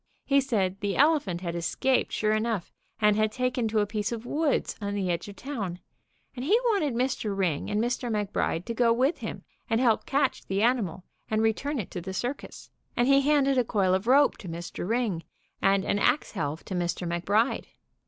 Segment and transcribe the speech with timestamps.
[0.25, 4.11] He said the elephant had es caped sure enough and had taken to a piece
[4.11, 5.77] of woods on the edge of town,
[6.35, 7.37] and he wanted Mr.
[7.37, 8.11] Ring and Mr.
[8.11, 11.91] Mc Bride to go with him and help catch the animal and re turn it
[11.91, 14.89] to the cir cus, and he handed a coil of rope to Mr.
[14.89, 15.23] Ring
[15.61, 17.07] and an ax helve to Mr.
[17.07, 17.65] McBride.